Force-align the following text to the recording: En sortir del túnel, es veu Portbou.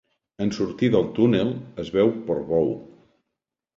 En 0.45 0.53
sortir 0.57 0.87
del 0.95 1.05
túnel, 1.19 1.53
es 1.85 1.93
veu 1.99 2.09
Portbou. 2.31 2.77